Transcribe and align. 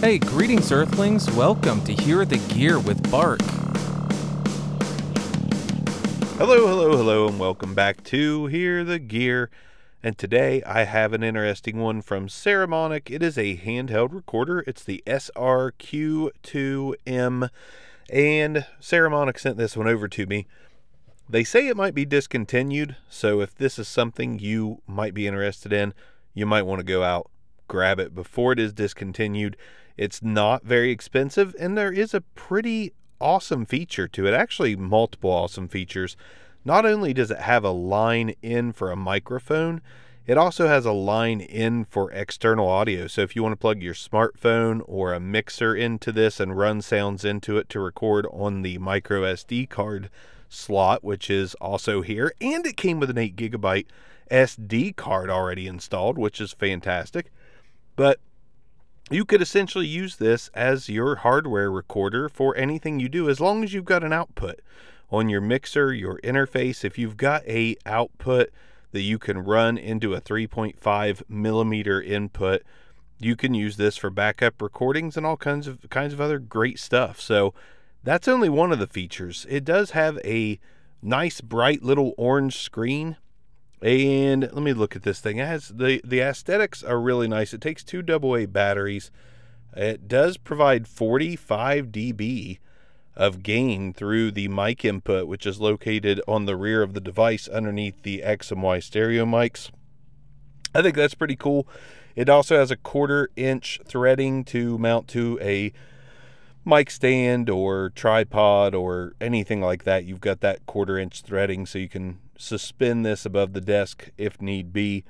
Hey, 0.00 0.18
greetings, 0.18 0.70
Earthlings. 0.70 1.30
Welcome 1.30 1.82
to 1.84 1.94
Hear 1.94 2.26
the 2.26 2.36
Gear 2.36 2.78
with 2.78 3.10
Bart. 3.10 3.40
Hello, 6.36 6.66
hello, 6.66 6.94
hello, 6.94 7.26
and 7.26 7.38
welcome 7.38 7.74
back 7.74 8.04
to 8.04 8.44
Hear 8.44 8.84
the 8.84 8.98
Gear. 8.98 9.48
And 10.02 10.18
today 10.18 10.62
I 10.64 10.84
have 10.84 11.14
an 11.14 11.22
interesting 11.22 11.78
one 11.78 12.02
from 12.02 12.28
Saramonic. 12.28 13.10
It 13.10 13.22
is 13.22 13.38
a 13.38 13.56
handheld 13.56 14.12
recorder. 14.12 14.62
It's 14.66 14.84
the 14.84 15.02
SRQ2M. 15.06 17.48
And 18.10 18.66
Saramonic 18.78 19.38
sent 19.38 19.56
this 19.56 19.78
one 19.78 19.88
over 19.88 20.08
to 20.08 20.26
me. 20.26 20.46
They 21.26 21.42
say 21.42 21.68
it 21.68 21.76
might 21.76 21.94
be 21.94 22.04
discontinued, 22.04 22.96
so 23.08 23.40
if 23.40 23.54
this 23.54 23.78
is 23.78 23.88
something 23.88 24.38
you 24.38 24.82
might 24.86 25.14
be 25.14 25.26
interested 25.26 25.72
in, 25.72 25.94
you 26.34 26.44
might 26.44 26.66
want 26.66 26.80
to 26.80 26.84
go 26.84 27.02
out, 27.02 27.30
grab 27.66 27.98
it 27.98 28.14
before 28.14 28.52
it 28.52 28.58
is 28.58 28.74
discontinued. 28.74 29.56
It's 29.96 30.22
not 30.22 30.64
very 30.64 30.90
expensive, 30.90 31.54
and 31.58 31.76
there 31.76 31.92
is 31.92 32.14
a 32.14 32.20
pretty 32.20 32.92
awesome 33.20 33.64
feature 33.64 34.08
to 34.08 34.26
it. 34.26 34.34
Actually, 34.34 34.76
multiple 34.76 35.30
awesome 35.30 35.68
features. 35.68 36.16
Not 36.64 36.84
only 36.84 37.14
does 37.14 37.30
it 37.30 37.40
have 37.40 37.64
a 37.64 37.70
line 37.70 38.34
in 38.42 38.72
for 38.72 38.90
a 38.90 38.96
microphone, 38.96 39.80
it 40.26 40.36
also 40.36 40.66
has 40.66 40.84
a 40.84 40.92
line 40.92 41.40
in 41.40 41.84
for 41.84 42.10
external 42.10 42.68
audio. 42.68 43.06
So 43.06 43.22
if 43.22 43.36
you 43.36 43.42
want 43.42 43.52
to 43.52 43.56
plug 43.56 43.80
your 43.80 43.94
smartphone 43.94 44.82
or 44.86 45.14
a 45.14 45.20
mixer 45.20 45.74
into 45.74 46.10
this 46.10 46.40
and 46.40 46.58
run 46.58 46.82
sounds 46.82 47.24
into 47.24 47.56
it 47.58 47.68
to 47.70 47.80
record 47.80 48.26
on 48.32 48.62
the 48.62 48.78
micro 48.78 49.22
SD 49.22 49.68
card 49.70 50.10
slot, 50.48 51.04
which 51.04 51.30
is 51.30 51.54
also 51.54 52.02
here, 52.02 52.34
and 52.40 52.66
it 52.66 52.76
came 52.76 52.98
with 52.98 53.10
an 53.10 53.18
8 53.18 53.36
gigabyte 53.36 53.86
SD 54.30 54.96
card 54.96 55.30
already 55.30 55.68
installed, 55.68 56.18
which 56.18 56.40
is 56.40 56.52
fantastic. 56.52 57.30
But 57.94 58.18
you 59.10 59.24
could 59.24 59.40
essentially 59.40 59.86
use 59.86 60.16
this 60.16 60.48
as 60.54 60.88
your 60.88 61.16
hardware 61.16 61.70
recorder 61.70 62.28
for 62.28 62.56
anything 62.56 62.98
you 62.98 63.08
do 63.08 63.28
as 63.30 63.40
long 63.40 63.62
as 63.62 63.72
you've 63.72 63.84
got 63.84 64.02
an 64.02 64.12
output 64.12 64.60
on 65.10 65.28
your 65.28 65.40
mixer, 65.40 65.92
your 65.94 66.18
interface. 66.24 66.84
If 66.84 66.98
you've 66.98 67.16
got 67.16 67.46
a 67.46 67.76
output 67.86 68.50
that 68.90 69.02
you 69.02 69.18
can 69.18 69.38
run 69.38 69.78
into 69.78 70.14
a 70.14 70.20
3.5 70.20 71.22
millimeter 71.28 72.02
input, 72.02 72.62
you 73.18 73.36
can 73.36 73.54
use 73.54 73.76
this 73.76 73.96
for 73.96 74.10
backup 74.10 74.60
recordings 74.60 75.16
and 75.16 75.24
all 75.24 75.36
kinds 75.36 75.66
of 75.66 75.88
kinds 75.88 76.12
of 76.12 76.20
other 76.20 76.38
great 76.38 76.78
stuff. 76.78 77.20
So 77.20 77.54
that's 78.02 78.28
only 78.28 78.48
one 78.48 78.72
of 78.72 78.78
the 78.78 78.86
features. 78.86 79.46
It 79.48 79.64
does 79.64 79.92
have 79.92 80.18
a 80.24 80.58
nice 81.00 81.40
bright 81.40 81.82
little 81.82 82.12
orange 82.18 82.58
screen 82.58 83.16
and 83.82 84.42
let 84.42 84.62
me 84.62 84.72
look 84.72 84.96
at 84.96 85.02
this 85.02 85.20
thing. 85.20 85.38
It 85.38 85.46
has 85.46 85.68
the 85.68 86.00
the 86.04 86.20
aesthetics 86.20 86.82
are 86.82 87.00
really 87.00 87.28
nice. 87.28 87.52
It 87.52 87.60
takes 87.60 87.84
two 87.84 88.02
AA 88.02 88.46
batteries. 88.46 89.10
It 89.74 90.08
does 90.08 90.38
provide 90.38 90.88
45 90.88 91.88
dB 91.88 92.58
of 93.14 93.42
gain 93.42 93.92
through 93.92 94.30
the 94.30 94.48
mic 94.48 94.84
input, 94.84 95.26
which 95.26 95.46
is 95.46 95.60
located 95.60 96.20
on 96.26 96.46
the 96.46 96.56
rear 96.56 96.82
of 96.82 96.94
the 96.94 97.00
device 97.00 97.48
underneath 97.48 98.02
the 98.02 98.22
X 98.22 98.50
and 98.50 98.62
Y 98.62 98.78
stereo 98.78 99.24
mics. 99.24 99.70
I 100.74 100.82
think 100.82 100.96
that's 100.96 101.14
pretty 101.14 101.36
cool. 101.36 101.66
It 102.14 102.28
also 102.30 102.58
has 102.58 102.70
a 102.70 102.76
quarter 102.76 103.30
inch 103.36 103.80
threading 103.86 104.44
to 104.46 104.78
mount 104.78 105.08
to 105.08 105.38
a 105.42 105.72
mic 106.64 106.90
stand 106.90 107.48
or 107.48 107.90
tripod 107.90 108.74
or 108.74 109.14
anything 109.20 109.60
like 109.60 109.84
that. 109.84 110.04
You've 110.04 110.20
got 110.20 110.40
that 110.40 110.64
quarter 110.66 110.98
inch 110.98 111.20
threading 111.20 111.66
so 111.66 111.78
you 111.78 111.88
can 111.88 112.18
suspend 112.38 113.04
this 113.04 113.24
above 113.24 113.52
the 113.52 113.60
desk 113.60 114.10
if 114.16 114.40
need 114.40 114.72
be. 114.72 115.04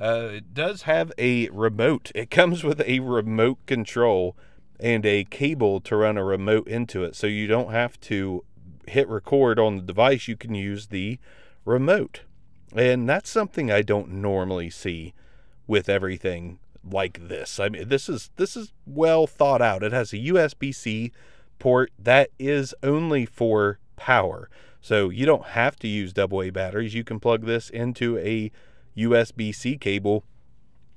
Uh, 0.00 0.28
it 0.32 0.54
does 0.54 0.82
have 0.82 1.12
a 1.18 1.48
remote. 1.48 2.12
It 2.14 2.30
comes 2.30 2.62
with 2.62 2.80
a 2.82 3.00
remote 3.00 3.58
control 3.66 4.36
and 4.78 5.04
a 5.04 5.24
cable 5.24 5.80
to 5.80 5.96
run 5.96 6.16
a 6.16 6.24
remote 6.24 6.68
into 6.68 7.02
it. 7.02 7.16
So 7.16 7.26
you 7.26 7.46
don't 7.46 7.72
have 7.72 7.98
to 8.02 8.44
hit 8.86 9.08
record 9.08 9.58
on 9.58 9.76
the 9.76 9.82
device. 9.82 10.28
You 10.28 10.36
can 10.36 10.54
use 10.54 10.86
the 10.86 11.18
remote. 11.64 12.22
And 12.74 13.08
that's 13.08 13.30
something 13.30 13.70
I 13.70 13.82
don't 13.82 14.10
normally 14.10 14.70
see 14.70 15.14
with 15.66 15.88
everything 15.88 16.58
like 16.84 17.28
this. 17.28 17.58
I 17.58 17.68
mean 17.68 17.88
this 17.88 18.08
is 18.08 18.30
this 18.36 18.56
is 18.56 18.72
well 18.86 19.26
thought 19.26 19.62
out. 19.62 19.82
It 19.82 19.92
has 19.92 20.12
a 20.12 20.18
USB-C 20.18 21.12
port 21.58 21.92
that 21.98 22.30
is 22.38 22.74
only 22.82 23.26
for 23.26 23.78
power. 23.96 24.48
So 24.88 25.10
you 25.10 25.26
don't 25.26 25.48
have 25.48 25.76
to 25.80 25.86
use 25.86 26.14
AA 26.18 26.50
batteries. 26.50 26.94
You 26.94 27.04
can 27.04 27.20
plug 27.20 27.44
this 27.44 27.68
into 27.68 28.16
a 28.16 28.50
USB 28.96 29.54
C 29.54 29.76
cable 29.76 30.24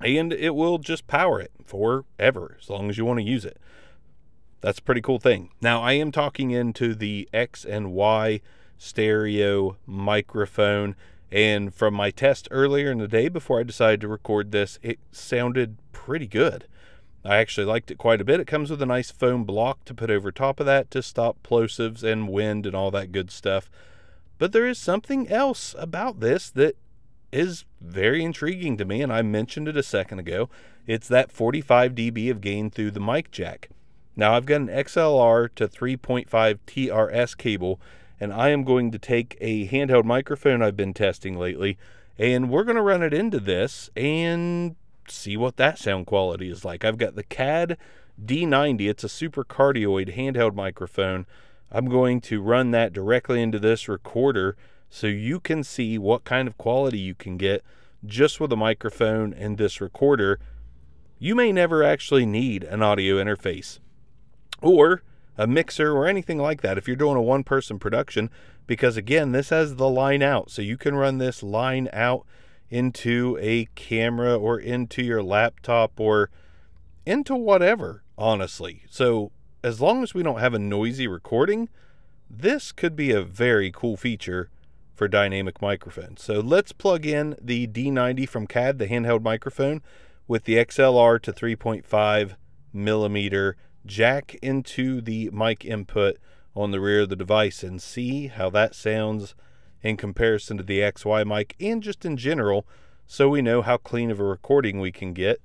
and 0.00 0.32
it 0.32 0.54
will 0.54 0.78
just 0.78 1.06
power 1.06 1.38
it 1.38 1.50
forever 1.66 2.56
as 2.58 2.70
long 2.70 2.88
as 2.88 2.96
you 2.96 3.04
want 3.04 3.20
to 3.20 3.26
use 3.26 3.44
it. 3.44 3.58
That's 4.62 4.78
a 4.78 4.82
pretty 4.82 5.02
cool 5.02 5.18
thing. 5.18 5.50
Now, 5.60 5.82
I 5.82 5.92
am 5.92 6.12
talking 6.12 6.50
into 6.50 6.94
the 6.94 7.28
X 7.34 7.66
and 7.66 7.92
Y 7.92 8.40
stereo 8.78 9.76
microphone. 9.84 10.96
And 11.30 11.74
from 11.74 11.92
my 11.92 12.10
test 12.10 12.48
earlier 12.50 12.90
in 12.90 12.96
the 12.96 13.06
day 13.06 13.28
before 13.28 13.60
I 13.60 13.64
decided 13.64 14.00
to 14.00 14.08
record 14.08 14.50
this, 14.50 14.78
it 14.80 14.98
sounded 15.12 15.76
pretty 15.92 16.26
good. 16.26 16.66
I 17.24 17.36
actually 17.36 17.64
liked 17.64 17.90
it 17.90 17.96
quite 17.96 18.20
a 18.20 18.24
bit. 18.24 18.40
It 18.40 18.46
comes 18.46 18.70
with 18.70 18.82
a 18.82 18.86
nice 18.86 19.10
foam 19.10 19.44
block 19.44 19.84
to 19.86 19.94
put 19.94 20.10
over 20.10 20.30
top 20.30 20.60
of 20.60 20.66
that 20.66 20.90
to 20.90 21.02
stop 21.02 21.42
plosives 21.42 22.02
and 22.02 22.28
wind 22.28 22.66
and 22.66 22.76
all 22.76 22.90
that 22.90 23.12
good 23.12 23.30
stuff. 23.30 23.70
But 24.36 24.52
there 24.52 24.66
is 24.66 24.78
something 24.78 25.28
else 25.28 25.74
about 25.78 26.20
this 26.20 26.50
that 26.50 26.76
is 27.32 27.64
very 27.80 28.22
intriguing 28.22 28.76
to 28.76 28.84
me, 28.84 29.00
and 29.00 29.12
I 29.12 29.22
mentioned 29.22 29.68
it 29.68 29.76
a 29.76 29.82
second 29.82 30.18
ago. 30.18 30.50
It's 30.86 31.08
that 31.08 31.32
45 31.32 31.94
dB 31.94 32.30
of 32.30 32.40
gain 32.40 32.70
through 32.70 32.90
the 32.90 33.00
mic 33.00 33.30
jack. 33.30 33.70
Now, 34.16 34.34
I've 34.34 34.46
got 34.46 34.60
an 34.60 34.68
XLR 34.68 35.48
to 35.56 35.66
3.5 35.66 36.58
TRS 36.66 37.36
cable, 37.36 37.80
and 38.20 38.32
I 38.32 38.50
am 38.50 38.62
going 38.64 38.92
to 38.92 38.98
take 38.98 39.36
a 39.40 39.66
handheld 39.66 40.04
microphone 40.04 40.62
I've 40.62 40.76
been 40.76 40.94
testing 40.94 41.36
lately, 41.38 41.78
and 42.18 42.50
we're 42.50 42.64
going 42.64 42.76
to 42.76 42.82
run 42.82 43.02
it 43.02 43.12
into 43.12 43.40
this 43.40 43.90
and 43.96 44.76
see 45.10 45.36
what 45.36 45.56
that 45.56 45.78
sound 45.78 46.06
quality 46.06 46.50
is 46.50 46.64
like. 46.64 46.84
I've 46.84 46.98
got 46.98 47.14
the 47.14 47.22
CAD 47.22 47.76
D90, 48.22 48.88
it's 48.88 49.04
a 49.04 49.08
super 49.08 49.44
cardioid 49.44 50.16
handheld 50.16 50.54
microphone. 50.54 51.26
I'm 51.70 51.88
going 51.88 52.20
to 52.22 52.40
run 52.40 52.70
that 52.70 52.92
directly 52.92 53.42
into 53.42 53.58
this 53.58 53.88
recorder 53.88 54.56
so 54.88 55.08
you 55.08 55.40
can 55.40 55.64
see 55.64 55.98
what 55.98 56.24
kind 56.24 56.46
of 56.46 56.56
quality 56.56 56.98
you 56.98 57.14
can 57.14 57.36
get 57.36 57.64
just 58.06 58.38
with 58.38 58.52
a 58.52 58.56
microphone 58.56 59.32
and 59.34 59.58
this 59.58 59.80
recorder. 59.80 60.38
You 61.18 61.34
may 61.34 61.50
never 61.50 61.82
actually 61.82 62.26
need 62.26 62.62
an 62.62 62.82
audio 62.82 63.16
interface 63.16 63.80
or 64.62 65.02
a 65.36 65.46
mixer 65.46 65.92
or 65.92 66.06
anything 66.06 66.38
like 66.38 66.60
that 66.60 66.78
if 66.78 66.86
you're 66.86 66.96
doing 66.96 67.16
a 67.16 67.22
one 67.22 67.42
person 67.42 67.78
production 67.78 68.30
because 68.66 68.96
again 68.96 69.32
this 69.32 69.50
has 69.50 69.76
the 69.76 69.88
line 69.88 70.22
out 70.22 70.50
so 70.50 70.62
you 70.62 70.76
can 70.76 70.94
run 70.94 71.18
this 71.18 71.42
line 71.42 71.88
out 71.92 72.24
into 72.70 73.38
a 73.40 73.66
camera 73.74 74.36
or 74.36 74.58
into 74.58 75.02
your 75.02 75.22
laptop 75.22 75.98
or 75.98 76.30
into 77.06 77.34
whatever, 77.34 78.02
honestly. 78.16 78.84
So, 78.88 79.32
as 79.62 79.80
long 79.80 80.02
as 80.02 80.14
we 80.14 80.22
don't 80.22 80.40
have 80.40 80.54
a 80.54 80.58
noisy 80.58 81.06
recording, 81.06 81.68
this 82.28 82.72
could 82.72 82.96
be 82.96 83.12
a 83.12 83.22
very 83.22 83.70
cool 83.70 83.96
feature 83.96 84.50
for 84.94 85.08
dynamic 85.08 85.60
microphones. 85.62 86.22
So, 86.22 86.40
let's 86.40 86.72
plug 86.72 87.06
in 87.06 87.36
the 87.40 87.66
D90 87.66 88.28
from 88.28 88.46
CAD, 88.46 88.78
the 88.78 88.86
handheld 88.86 89.22
microphone, 89.22 89.82
with 90.26 90.44
the 90.44 90.56
XLR 90.56 91.20
to 91.22 91.32
3.5 91.32 92.36
millimeter 92.72 93.56
jack 93.86 94.34
into 94.36 95.00
the 95.00 95.30
mic 95.30 95.64
input 95.64 96.16
on 96.56 96.70
the 96.70 96.80
rear 96.80 97.02
of 97.02 97.08
the 97.08 97.16
device 97.16 97.62
and 97.62 97.82
see 97.82 98.28
how 98.28 98.48
that 98.50 98.74
sounds 98.74 99.34
in 99.84 99.96
comparison 99.96 100.56
to 100.56 100.62
the 100.64 100.80
XY 100.80 101.24
mic 101.24 101.54
and 101.60 101.82
just 101.82 102.04
in 102.04 102.16
general 102.16 102.66
so 103.06 103.28
we 103.28 103.42
know 103.42 103.62
how 103.62 103.76
clean 103.76 104.10
of 104.10 104.18
a 104.18 104.24
recording 104.24 104.80
we 104.80 104.90
can 104.90 105.12
get 105.12 105.40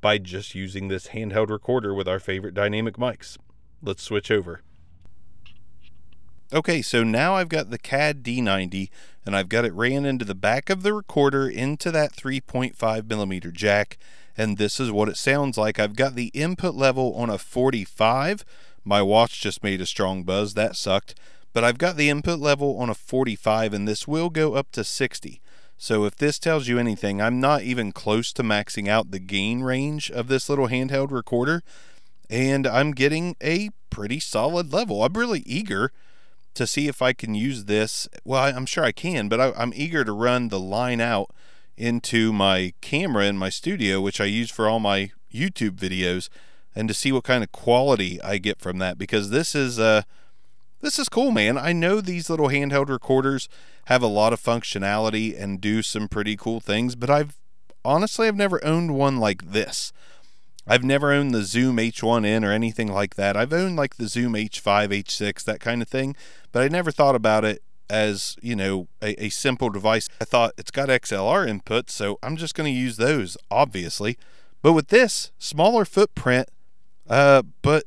by 0.00 0.18
just 0.18 0.54
using 0.54 0.88
this 0.88 1.08
handheld 1.08 1.48
recorder 1.48 1.94
with 1.94 2.06
our 2.06 2.20
favorite 2.20 2.54
dynamic 2.54 2.96
mics. 2.96 3.38
Let's 3.82 4.02
switch 4.02 4.30
over. 4.30 4.62
Okay, 6.52 6.82
so 6.82 7.02
now 7.02 7.36
I've 7.36 7.48
got 7.48 7.70
the 7.70 7.78
CAD 7.78 8.22
D90 8.22 8.90
and 9.24 9.36
I've 9.36 9.48
got 9.48 9.64
it 9.64 9.72
ran 9.72 10.04
into 10.04 10.24
the 10.24 10.34
back 10.34 10.68
of 10.68 10.82
the 10.82 10.92
recorder 10.92 11.48
into 11.48 11.90
that 11.90 12.12
3.5 12.12 13.08
millimeter 13.08 13.52
jack, 13.52 13.98
and 14.36 14.58
this 14.58 14.80
is 14.80 14.90
what 14.90 15.08
it 15.08 15.16
sounds 15.16 15.56
like. 15.56 15.78
I've 15.78 15.96
got 15.96 16.14
the 16.14 16.28
input 16.28 16.74
level 16.74 17.14
on 17.14 17.30
a 17.30 17.38
45. 17.38 18.44
My 18.82 19.02
watch 19.02 19.40
just 19.40 19.62
made 19.62 19.80
a 19.80 19.86
strong 19.86 20.22
buzz, 20.24 20.54
that 20.54 20.76
sucked 20.76 21.14
but 21.52 21.64
I've 21.64 21.78
got 21.78 21.96
the 21.96 22.08
input 22.08 22.38
level 22.38 22.78
on 22.78 22.90
a 22.90 22.94
45 22.94 23.72
and 23.74 23.86
this 23.86 24.06
will 24.06 24.30
go 24.30 24.54
up 24.54 24.70
to 24.72 24.84
60. 24.84 25.40
So 25.76 26.04
if 26.04 26.16
this 26.16 26.38
tells 26.38 26.68
you 26.68 26.78
anything, 26.78 27.20
I'm 27.22 27.40
not 27.40 27.62
even 27.62 27.92
close 27.92 28.32
to 28.34 28.42
maxing 28.42 28.88
out 28.88 29.10
the 29.10 29.18
gain 29.18 29.62
range 29.62 30.10
of 30.10 30.28
this 30.28 30.48
little 30.48 30.68
handheld 30.68 31.10
recorder 31.10 31.62
and 32.28 32.66
I'm 32.66 32.92
getting 32.92 33.36
a 33.42 33.70
pretty 33.90 34.20
solid 34.20 34.72
level. 34.72 35.02
I'm 35.02 35.14
really 35.14 35.42
eager 35.46 35.90
to 36.54 36.66
see 36.66 36.88
if 36.88 37.02
I 37.02 37.12
can 37.12 37.34
use 37.34 37.64
this. 37.64 38.08
Well, 38.24 38.54
I'm 38.54 38.66
sure 38.66 38.84
I 38.84 38.92
can, 38.92 39.28
but 39.28 39.40
I, 39.40 39.62
am 39.62 39.72
eager 39.74 40.04
to 40.04 40.12
run 40.12 40.48
the 40.48 40.60
line 40.60 41.00
out 41.00 41.30
into 41.76 42.32
my 42.32 42.72
camera 42.80 43.24
in 43.24 43.38
my 43.38 43.48
studio, 43.48 44.00
which 44.00 44.20
I 44.20 44.26
use 44.26 44.50
for 44.50 44.68
all 44.68 44.80
my 44.80 45.10
YouTube 45.32 45.76
videos. 45.76 46.28
and 46.74 46.86
to 46.88 46.94
see 46.94 47.10
what 47.10 47.24
kind 47.24 47.42
of 47.42 47.50
quality 47.50 48.20
I 48.22 48.38
get 48.38 48.60
from 48.60 48.78
that 48.78 48.96
because 48.96 49.30
this 49.30 49.54
is 49.54 49.80
uh 49.80 50.02
this 50.80 50.98
is 50.98 51.08
cool, 51.08 51.30
man. 51.30 51.58
I 51.58 51.72
know 51.72 52.00
these 52.00 52.30
little 52.30 52.48
handheld 52.48 52.88
recorders 52.88 53.48
have 53.86 54.02
a 54.02 54.06
lot 54.06 54.32
of 54.32 54.40
functionality 54.40 55.40
and 55.40 55.60
do 55.60 55.82
some 55.82 56.08
pretty 56.08 56.36
cool 56.36 56.60
things, 56.60 56.96
but 56.96 57.10
I've 57.10 57.36
honestly 57.84 58.28
I've 58.28 58.36
never 58.36 58.64
owned 58.64 58.94
one 58.94 59.18
like 59.18 59.52
this. 59.52 59.92
I've 60.66 60.84
never 60.84 61.12
owned 61.12 61.34
the 61.34 61.42
Zoom 61.42 61.78
H1N 61.78 62.46
or 62.46 62.52
anything 62.52 62.92
like 62.92 63.16
that. 63.16 63.36
I've 63.36 63.52
owned 63.52 63.76
like 63.76 63.96
the 63.96 64.08
Zoom 64.08 64.34
H5, 64.34 64.88
H6, 64.88 65.44
that 65.44 65.60
kind 65.60 65.82
of 65.82 65.88
thing, 65.88 66.14
but 66.52 66.62
I 66.62 66.68
never 66.68 66.92
thought 66.92 67.14
about 67.14 67.44
it 67.44 67.62
as, 67.88 68.36
you 68.40 68.54
know, 68.54 68.86
a, 69.02 69.24
a 69.24 69.28
simple 69.30 69.68
device. 69.68 70.08
I 70.20 70.24
thought 70.24 70.54
it's 70.56 70.70
got 70.70 70.88
XLR 70.88 71.48
input, 71.48 71.90
so 71.90 72.18
I'm 72.22 72.36
just 72.36 72.54
going 72.54 72.72
to 72.72 72.78
use 72.78 72.98
those, 72.98 73.36
obviously. 73.50 74.16
But 74.62 74.74
with 74.74 74.88
this, 74.88 75.32
smaller 75.38 75.84
footprint, 75.84 76.48
uh, 77.08 77.42
but 77.62 77.84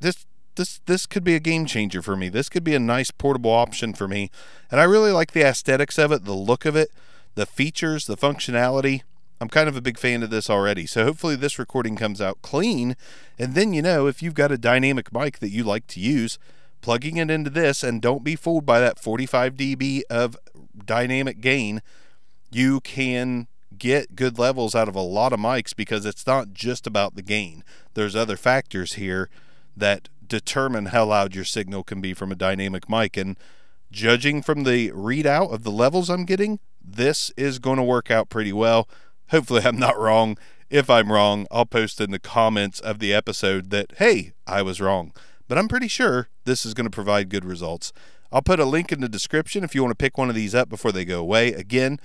this 0.00 0.26
this 0.60 0.80
this 0.84 1.06
could 1.06 1.24
be 1.24 1.34
a 1.34 1.40
game 1.40 1.64
changer 1.64 2.02
for 2.02 2.16
me. 2.16 2.28
This 2.28 2.50
could 2.50 2.62
be 2.62 2.74
a 2.74 2.78
nice 2.78 3.10
portable 3.10 3.50
option 3.50 3.94
for 3.94 4.06
me. 4.06 4.30
And 4.70 4.78
I 4.78 4.84
really 4.84 5.10
like 5.10 5.32
the 5.32 5.42
aesthetics 5.42 5.98
of 5.98 6.12
it, 6.12 6.26
the 6.26 6.34
look 6.34 6.66
of 6.66 6.76
it, 6.76 6.90
the 7.34 7.46
features, 7.46 8.04
the 8.04 8.16
functionality. 8.16 9.00
I'm 9.40 9.48
kind 9.48 9.70
of 9.70 9.76
a 9.76 9.80
big 9.80 9.98
fan 9.98 10.22
of 10.22 10.28
this 10.28 10.50
already. 10.50 10.86
So 10.86 11.04
hopefully 11.04 11.34
this 11.34 11.58
recording 11.58 11.96
comes 11.96 12.20
out 12.20 12.42
clean. 12.42 12.94
And 13.38 13.54
then 13.54 13.72
you 13.72 13.80
know, 13.80 14.06
if 14.06 14.22
you've 14.22 14.34
got 14.34 14.52
a 14.52 14.58
dynamic 14.58 15.14
mic 15.14 15.38
that 15.38 15.48
you 15.48 15.64
like 15.64 15.86
to 15.88 16.00
use, 16.00 16.38
plugging 16.82 17.16
it 17.16 17.30
into 17.30 17.48
this 17.48 17.82
and 17.82 18.02
don't 18.02 18.22
be 18.22 18.36
fooled 18.36 18.66
by 18.66 18.80
that 18.80 18.98
45 18.98 19.54
dB 19.54 20.02
of 20.10 20.36
dynamic 20.84 21.40
gain, 21.40 21.80
you 22.50 22.80
can 22.80 23.48
get 23.78 24.14
good 24.14 24.38
levels 24.38 24.74
out 24.74 24.88
of 24.88 24.94
a 24.94 25.00
lot 25.00 25.32
of 25.32 25.40
mics 25.40 25.74
because 25.74 26.04
it's 26.04 26.26
not 26.26 26.52
just 26.52 26.86
about 26.86 27.14
the 27.14 27.22
gain. 27.22 27.64
There's 27.94 28.14
other 28.14 28.36
factors 28.36 28.94
here 28.94 29.30
that 29.74 30.10
determine 30.30 30.86
how 30.86 31.04
loud 31.04 31.34
your 31.34 31.44
signal 31.44 31.84
can 31.84 32.00
be 32.00 32.14
from 32.14 32.32
a 32.32 32.36
dynamic 32.36 32.88
mic. 32.88 33.18
And 33.18 33.36
judging 33.90 34.40
from 34.40 34.64
the 34.64 34.90
readout 34.92 35.52
of 35.52 35.64
the 35.64 35.70
levels 35.70 36.08
I'm 36.08 36.24
getting, 36.24 36.60
this 36.82 37.30
is 37.36 37.58
going 37.58 37.76
to 37.76 37.82
work 37.82 38.10
out 38.10 38.30
pretty 38.30 38.52
well. 38.52 38.88
Hopefully, 39.28 39.62
I'm 39.64 39.78
not 39.78 39.98
wrong. 39.98 40.38
If 40.70 40.88
I'm 40.88 41.12
wrong, 41.12 41.46
I'll 41.50 41.66
post 41.66 42.00
in 42.00 42.12
the 42.12 42.18
comments 42.18 42.80
of 42.80 43.00
the 43.00 43.12
episode 43.12 43.70
that, 43.70 43.92
hey, 43.98 44.32
I 44.46 44.62
was 44.62 44.80
wrong. 44.80 45.12
But 45.48 45.58
I'm 45.58 45.68
pretty 45.68 45.88
sure 45.88 46.28
this 46.44 46.64
is 46.64 46.74
going 46.74 46.86
to 46.86 46.90
provide 46.90 47.28
good 47.28 47.44
results. 47.44 47.92
I'll 48.32 48.42
put 48.42 48.60
a 48.60 48.64
link 48.64 48.92
in 48.92 49.00
the 49.00 49.08
description 49.08 49.64
if 49.64 49.74
you 49.74 49.82
want 49.82 49.90
to 49.90 50.02
pick 50.02 50.16
one 50.16 50.28
of 50.28 50.36
these 50.36 50.54
up 50.54 50.68
before 50.68 50.92
they 50.92 51.04
go 51.04 51.20
away. 51.20 51.52
Again, 51.52 51.98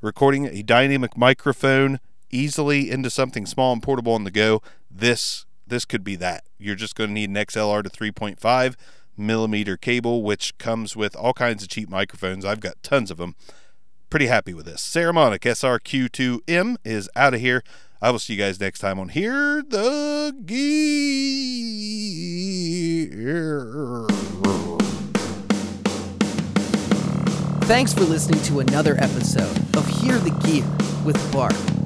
recording 0.00 0.46
a 0.46 0.62
dynamic 0.62 1.16
microphone 1.16 2.00
easily 2.30 2.90
into 2.90 3.10
something 3.10 3.44
small 3.44 3.74
and 3.74 3.82
portable 3.82 4.14
on 4.14 4.24
the 4.24 4.30
go. 4.30 4.62
This 4.90 5.44
this 5.68 5.84
could 5.84 6.04
be 6.04 6.16
that. 6.16 6.44
You're 6.58 6.74
just 6.74 6.94
going 6.94 7.10
to 7.10 7.14
need 7.14 7.30
an 7.30 7.36
XLR 7.36 7.82
to 7.82 7.90
3.5 7.90 8.74
millimeter 9.16 9.76
cable, 9.76 10.22
which 10.22 10.56
comes 10.58 10.96
with 10.96 11.16
all 11.16 11.32
kinds 11.32 11.62
of 11.62 11.68
cheap 11.68 11.88
microphones. 11.88 12.44
I've 12.44 12.60
got 12.60 12.82
tons 12.82 13.10
of 13.10 13.16
them. 13.16 13.34
Pretty 14.10 14.26
happy 14.26 14.54
with 14.54 14.66
this. 14.66 14.80
Saramonic 14.82 15.40
SRQ2M 15.40 16.76
is 16.84 17.10
out 17.14 17.34
of 17.34 17.40
here. 17.40 17.62
I 18.00 18.10
will 18.10 18.18
see 18.18 18.34
you 18.34 18.38
guys 18.38 18.60
next 18.60 18.78
time 18.78 18.98
on 18.98 19.08
Hear 19.10 19.62
the 19.62 20.34
Gear. 20.46 20.68
Thanks 27.66 27.92
for 27.92 28.04
listening 28.04 28.40
to 28.44 28.60
another 28.60 28.94
episode 28.94 29.58
of 29.76 29.86
Hear 30.00 30.18
the 30.18 30.30
Gear 30.30 30.64
with 31.04 31.32
Bart. 31.32 31.77